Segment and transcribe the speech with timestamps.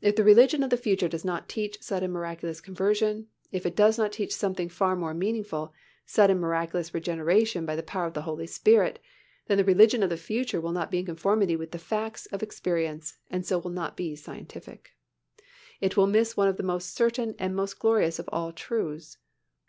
[0.00, 3.96] If the religion of the future does not teach sudden miraculous conversion, if it does
[3.96, 5.72] not teach something far more meaningful,
[6.04, 8.98] sudden, miraculous regeneration by the power of the Holy Spirit,
[9.46, 12.42] then the religion of the future will not be in conformity with the facts of
[12.42, 14.96] experience and so will not be scientific.
[15.80, 19.16] It will miss one of the most certain and most glorious of all truths.